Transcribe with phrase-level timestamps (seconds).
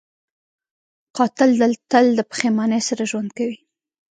[1.15, 1.51] قاتل
[1.91, 3.57] تل د پښېمانۍ سره ژوند کوي